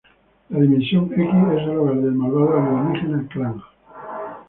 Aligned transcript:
La 0.49 0.57
Dimensión 0.57 1.05
X 1.13 1.15
es 1.15 1.61
el 1.69 1.77
hogar 1.77 1.97
del 2.01 2.13
malvado 2.13 2.57
alienígena 2.59 3.27
Krang. 3.29 3.61